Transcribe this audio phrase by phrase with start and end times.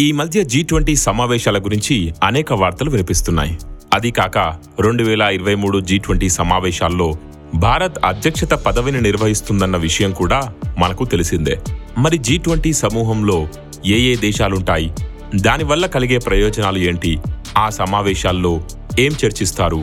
[0.00, 3.54] ఈ మధ్య G twenty సమావేశాల గురించి అనేక వార్తలు వినిపిస్తున్నాయి.
[3.92, 4.38] అది కాక
[4.84, 7.06] రెండు వేల ఇరవై మూడు జీ ట్వంటీ సమావేశాల్లో
[7.54, 10.40] భారత్ అధ్యక్షత పదవిని నిర్వహిస్తుందన్న విషయం కూడా
[10.78, 11.56] మనకు తెలిసిందే.
[11.98, 13.38] మరి జీ ట్వంటీ సమూహంలో
[13.86, 14.90] ఏ ఏ దేశాలుంటాయి?
[15.36, 17.12] దానివల్ల కలిగే ప్రయోజనాలు ఏంటి?
[17.56, 18.52] ఆ సమావేశాల్లో
[18.98, 19.80] ఏం చర్చిస్తారు?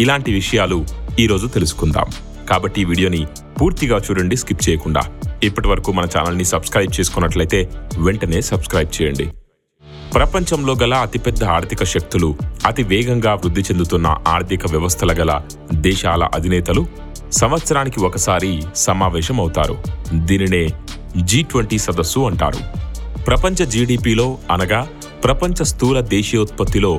[0.00, 0.78] ఇలాంటి విషయాలు
[1.20, 2.08] ఈరోజు తెలుసుకుందాం.
[2.50, 3.22] కాబట్టి ఈ వీడియోని
[3.60, 5.04] పూర్తిగా చూడండి స్కిప్ చేయకుండా.
[5.42, 7.60] ఇప్పటి వరకు మన ఛానల్ని సబ్స్క్రైబ్ చేసుకున్నట్లయితే
[8.06, 9.28] వెంటనే సబ్స్క్రైబ్ చేయండి.
[10.14, 12.28] ప్రపంచంలో గల అతిపెద్ద ఆర్థిక శక్తులు
[12.66, 15.32] అతి వేగంగా వృద్ధి చెందుతున్న ఆర్థిక వ్యవస్థల గల
[15.86, 16.82] దేశాల అధినేతలు
[17.32, 19.76] సంవత్సరానికి ఒకసారి సమావేశం అవుతారు
[20.28, 20.62] దీనినే
[21.22, 22.60] జీ ట్వంటీ సదస్సు అంటారు.
[23.26, 24.80] ప్రపంచ జీడిపిలో అనగా
[25.24, 26.92] ప్రపంచ స్థూల దేశీయోత్పత్తిలో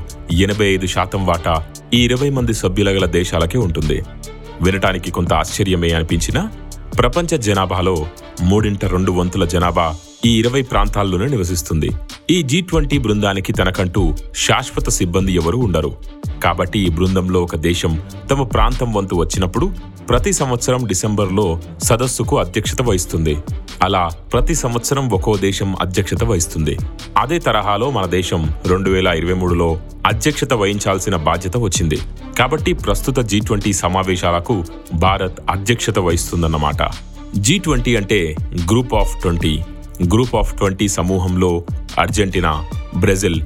[0.46, 1.56] ఎనభై ఐదు శాతం వాటా
[1.94, 3.98] ఈ ఇరవై మంది సభ్యుల గల దేశాలకే ఉంటుంది.
[4.62, 6.44] వినటానికి కొంత ఆశ్చర్యమే అనిపించినా
[6.98, 7.96] ప్రపంచ జనాభాలో
[8.42, 9.88] మూడింట రెండు వంతుల జనాభా
[10.26, 11.90] ఈ ఇరవై ప్రాంతాల్లోనే నివసిస్తుంది.
[12.32, 15.96] ఈ జీ ట్వంటీ బృందానికి తనకంటూ శాశ్వత సిబ్బంది ఎవరూ ఉండరు.
[16.44, 19.72] కాబట్టి ఈ బృందంలో ఒక దేశం తమ ప్రాంతం వంతు వచ్చినప్పుడు
[20.10, 23.38] ప్రతి సంవత్సరం డిసెంబర్లో సదస్సుకు అధ్యక్షత వహిస్తుంది.
[23.84, 26.78] అలా ప్రతి సంవత్సరం ఒక్కో దేశం అధ్యక్షత వహిస్తుంది.
[27.18, 31.98] అదే తరహాలో మన దేశం రెండు వేల ఇరవై మూడులో అధ్యక్షత వహించాల్సిన బాధ్యత వచ్చింది.
[32.40, 36.90] కాబట్టి ప్రస్తుత జీ ట్వంటీ సమావేశాలకు భారత్ అధ్యక్షత వహిస్తుందన్నమాట.
[37.36, 38.36] జీ ట్వంటీ అంటే
[38.70, 39.60] group of twenty.
[40.14, 41.64] Group of twenty సమూహంలో
[42.00, 42.52] Argentina
[42.96, 43.40] Brazil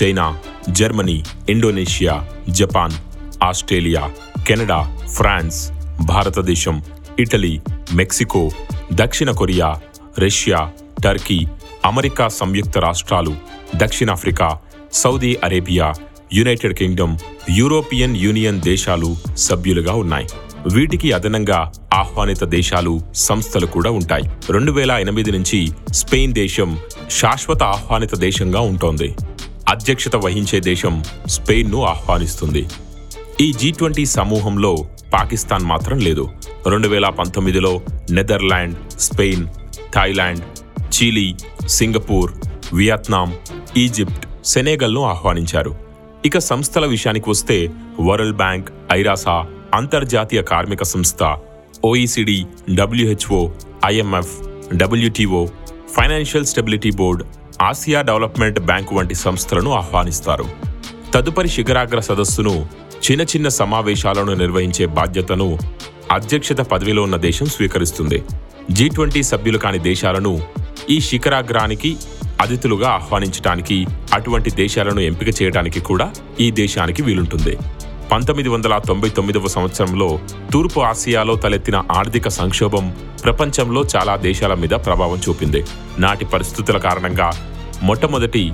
[0.00, 0.26] China
[0.68, 1.16] Germany
[1.48, 2.14] Indonesia
[2.48, 2.96] Japan
[3.42, 4.02] Australia
[4.46, 4.78] Canada
[5.16, 5.58] France
[6.06, 6.76] Bharatadesam
[7.18, 7.60] Italy
[7.92, 8.42] Mexico
[8.92, 9.68] దక్షిణ కొరియా
[10.18, 10.60] రష్యా
[11.04, 11.38] టర్కీ
[11.84, 13.32] అమెరికా సంయుక్త రాష్ట్రాలు
[13.76, 14.48] దక్షిణాఫ్రికా
[14.92, 15.86] Saudi Arabia
[16.32, 17.14] United Kingdom
[17.50, 20.26] European Union దేశాలు సభ్యులుగా ఉన్నాయి.
[20.72, 24.22] వీటికి అదనంగా ఆహ్వానిత దేశాలు సంస్థలు కూడా ఉంటాయి.
[24.50, 26.78] రెండు వేల ఎనిమిది నుంచి స్పెయిన్ దేశం
[27.10, 29.14] శాశ్వత ఆహ్వానిత దేశంగా ఉంటోంది.
[29.68, 32.66] అధ్యక్షత వహించే దేశం స్పెయిన్ను ఆహ్వానిస్తుంది.
[33.40, 34.76] ఈ జీ ట్వంటీ సమూహంలో
[35.14, 36.28] పాకిస్తాన్ మాత్రం లేదు.
[36.66, 39.46] రెండు వేల పంతొమ్మిదిలో Netherland Spain
[39.94, 40.42] Thailand
[40.94, 41.34] Chile
[41.68, 42.32] Singapore
[42.74, 43.34] Vietnam
[43.76, 45.74] Egypt సెనేగల్ను ఆహ్వానించారు.
[46.24, 47.70] ఇక సంస్థల విషయానికి వస్తే
[48.00, 49.46] వరల్డ్ బ్యాంక్ ఐరాసా
[49.76, 51.22] అంతర్జాతీయ కార్మిక సంస్థ
[51.88, 52.36] OECD
[52.78, 53.40] WHO
[53.90, 54.34] IMF
[54.80, 55.40] WTO
[55.96, 57.22] financial stability board
[57.62, 60.46] Asia development bank వంటి సంస్థలను ఆహ్వానిస్తారు.
[61.14, 62.54] తదుపరి శిఖరాగ్ర సదస్సును
[63.04, 65.48] చిన్న చిన్న సమావేశాలను నిర్వహించే బాధ్యతను
[66.16, 68.18] అధ్యక్షత పదవిలో ఉన్న దేశం స్వీకరిస్తుంది.
[68.70, 70.32] జీ ట్వంటీ సభ్యులు కాని దేశాలను
[70.90, 71.90] ఈ శిఖరాగ్రానికి
[72.42, 73.78] అతిథులుగా ఆహ్వానించడానికి
[74.12, 76.06] అటువంటి దేశాలను ఎంపిక చేయడానికి కూడా
[76.40, 77.54] ఈ దేశానికి వీలుంటుంది.
[78.14, 80.18] పంతొమ్మిది వందల తొంభై తొమ్మిదవ సంవత్సరంలో
[80.52, 82.84] తూర్పు ఆసియాలో తలెత్తిన ఆర్థిక సంక్షోభం
[83.24, 85.60] ప్రపంచంలో చాలా దేశాల మీద ప్రభావం చూపింది.
[85.98, 87.28] నాటి పరిస్థితుల కారణంగా
[87.82, 88.52] మొట్టమొదటి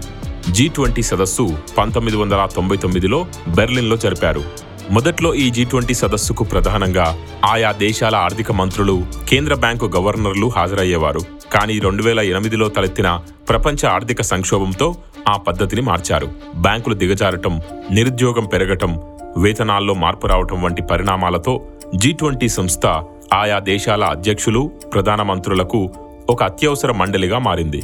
[0.50, 1.46] జీ ట్వంటీ సదస్సు
[1.78, 4.44] పంతొమ్మిది వందల తొంభై తొమ్మిదిలో బెర్లిన్లో జరిపారు.
[4.90, 7.18] మొదట్లో ఈ జీ ట్వంటీ సదస్సుకు ప్రధానంగా
[7.50, 8.96] ఆయా దేశాల ఆర్థిక మంత్రులు
[9.28, 11.20] కేంద్ర బ్యాంకు గవర్నర్లు హాజరయ్యేవారు.
[11.54, 14.94] కానీ రెండు వేల ఎనిమిదిలో తలెత్తిన ప్రపంచ ఆర్థిక సంక్షోభంతో
[15.28, 16.28] ఆ పద్ధతిని మార్చారు.
[16.56, 17.54] బ్యాంకులు దిగజారటం
[17.90, 18.92] నిరుద్యోగం పెరగటం
[19.36, 21.60] వేతనాల్లో మార్పు రావటం వంటి పరిణామాలతో
[21.94, 22.86] జీ ట్వంటీ సంస్థ
[23.34, 25.90] ఆయా దేశాల అధ్యక్షులు ప్రధానమంత్రులకు
[26.30, 27.82] ఒక అత్యవసర మండలిగా మారింది.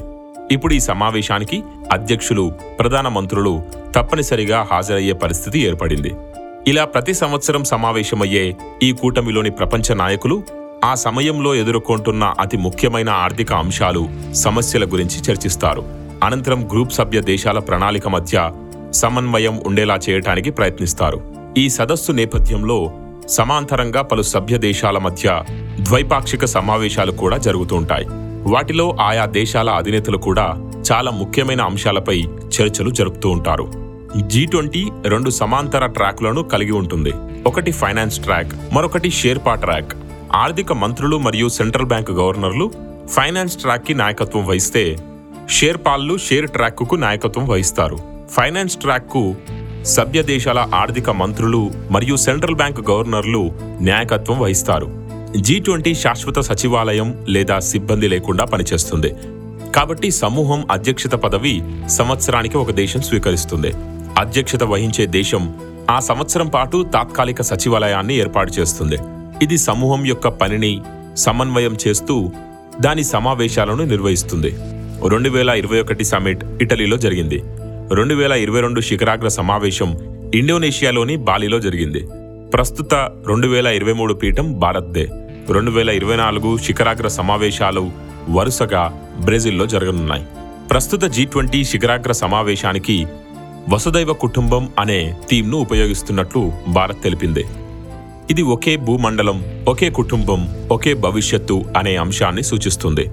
[0.51, 1.63] ఇప్పుడు ఈ సమావేశానికి
[1.93, 3.63] అధ్యక్షులు ప్రధానమంత్రులు
[3.95, 6.15] తప్పనిసరిగా హాజరయ్యే పరిస్థితి ఏర్పడింది.
[6.67, 10.43] ఇలా ప్రతి సంవత్సరం సమావేశమయ్యే ఈ కూటమిలోని ప్రపంచ నాయకులు
[10.85, 15.85] ఆ సమయంలో ఎదుర్కొంటున్న అతి ముఖ్యమైన ఆర్థిక అంశాలు సమస్యల గురించి చర్చిస్తారు.
[16.25, 18.53] అనంతరం గ్రూప్ సభ్య దేశాల ప్రణాళిక మధ్య
[18.93, 21.36] సమన్వయం ఉండేలా చేయటానికి ప్రయత్నిస్తారు.
[21.59, 22.77] ఈ సదస్సు నేపథ్యంలో
[23.29, 25.45] సమాంతరంగా పలు సభ్య దేశాల మధ్య
[25.81, 28.07] ద్వైపాక్షిక సమావేశాలు కూడా జరుగుతూ ఉంటాయి
[28.53, 30.47] వాటిలో ఆయా దేశాల అధినేతలు కూడా
[30.93, 32.17] చాలా ముఖ్యమైన అంశాలపై
[32.57, 33.67] చర్చలు జరుపుతూ ఉంటారు.
[34.27, 37.15] జీ ట్వంటీ రెండు సమాంతర ట్రాక్లను కలిగి ఉంటుంది.
[37.47, 39.95] ఒకటి ఫైనాన్స్ ట్రాక్ మరొకటి షేర్పా ట్రాక్.
[40.35, 42.71] ఆర్థిక మంత్రులు మరియు సెంట్రల్ బ్యాంక్ గవర్నర్లు
[43.11, 44.85] ఫైనాన్స్ ట్రాక్కి నాయకత్వం వహిస్తే
[45.51, 47.99] షేర్పాల్లు షేర్ ట్రాక్కు నాయకత్వం వహిస్తారు.
[48.31, 49.37] ఫైనాన్స్ ట్రాక్కు
[49.87, 54.89] సభ్య దేశాల ఆర్థిక మంత్రులు మరియు సెంట్రల్ బ్యాంక్ గవర్నర్లు నాయకత్వం వహిస్తారు.
[55.37, 59.15] జీ ట్వంటీ శాశ్వత సచివాలయం లేదా సిబ్బంది లేకుండా పనిచేస్తుంది.
[59.75, 63.73] కాబట్టి సమూహం అధ్యక్షత పదవి సంవత్సరానికి ఒక దేశం స్వీకరిస్తుంది.
[64.19, 65.55] అధ్యక్షత వహించే దేశం
[65.91, 68.99] ఆ సంవత్సరం పాటు తాత్కాలిక సచివాలయాన్ని ఏర్పాటు చేస్తుంది.
[69.43, 70.81] ఇది సమూహం యొక్క పనిని
[71.17, 72.31] సమన్వయం చేస్తూ
[72.81, 74.57] దాని సమావేశాలను నిర్వహిస్తుంది.
[75.09, 77.43] రెండు వేల ఇరవై ఒకటి సమిట్ ఇటలీలో జరిగింది.
[77.93, 79.97] రెండు వేల ఇరవై రెండు శిఖరాగ్ర సమావేశం
[80.35, 82.07] ఇండోనేషియాలోని బాలిలో జరిగింది.
[82.55, 82.95] ప్రస్తుత
[83.27, 85.09] రెండు వేల ఇరవై మూడు పీఠం భారత్దే
[85.51, 87.91] రెండు వేల ఇరవై నాలుగు శిఖరాగ్ర సమావేశాలు
[88.31, 90.25] వరుసగా బ్రెజిల్లో జరగనున్నాయి.
[90.71, 93.07] ప్రస్తుత జీ ట్వంటీ శిఖరాగ్ర సమావేశానికి
[93.69, 97.45] వసుదైవ కుటుంబం అనే థీమ్ను ఉపయోగిస్తున్నట్లు భారత్ తెలిపింది.
[98.31, 103.11] ఇది ఒకే భూమండలం ఒకే కుటుంబం ఒకే భవిష్యత్తు అనే అంశాన్ని సూచిస్తుంది.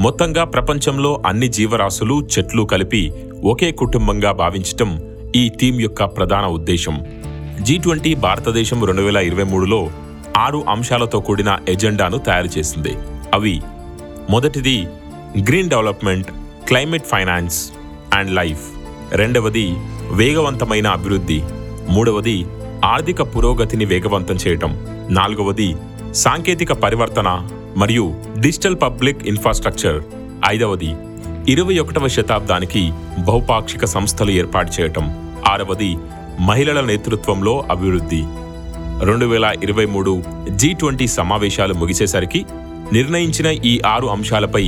[0.00, 3.12] మొత్తంగా ప్రపంచంలో అన్ని జీవరాశులు చెట్లు కలిపి
[3.46, 5.00] ఒకే కుటుంబంగా భావించటం
[5.36, 7.04] ఈ థీమ్ యొక్క ప్రధాన ఉద్దేశం.
[7.62, 9.90] జీ ట్వంటీ భారతదేశం రెండు వేల ఇరవై మూడులో
[10.36, 12.94] ఆరు అంశాలతో కూడిన ఎజెండాను తయారు చేసింది.
[13.34, 13.62] అవి
[14.30, 14.86] మొదటిది
[15.42, 16.26] green development
[16.68, 17.72] climate finance
[18.14, 18.64] and life.
[19.12, 19.74] రెండవది
[20.10, 21.42] వేగవంతమైన అభివృద్ధి.
[21.88, 22.46] మూడవది
[22.84, 24.86] ఆర్థిక పురోగతిని వేగవంతం చేయటం.
[25.10, 25.76] నాలుగవది
[26.12, 30.02] సాంకేతిక పరివర్తన మరియు డిజిటల్ పబ్లిక్ ఇన్ఫ్రాస్ట్రక్చర్.
[30.46, 30.94] ఐదవది
[31.52, 32.80] ఇరవై ఒకటవ శతాబ్దానికి
[33.26, 35.04] బహుపాక్షిక సంస్థలు ఏర్పాటు చేయటం.
[35.48, 35.90] ఆరవది
[36.48, 38.22] మహిళల నేతృత్వంలో అభివృద్ధి.
[39.08, 40.12] రెండు వేల ఇరవై మూడు
[40.60, 42.40] జీ ట్వంటీ సమావేశాలు ముగిసేసరికి
[42.92, 44.64] నిర్ణయించిన ఈ ఆరు అంశాలపై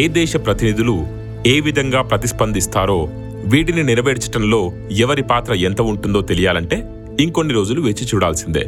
[0.00, 0.96] ఏ దేశ ప్రతినిధులు
[1.54, 2.98] ఏ విధంగా ప్రతిస్పందిస్తారో
[3.52, 4.60] వీటిని నెరవేర్చటంలో
[5.04, 6.78] ఎవరి పాత్ర ఎంత ఉంటుందో తెలియాలంటే
[7.20, 8.64] ఇంకొన్ని రోజులు వేచి చూడాల్సిందే.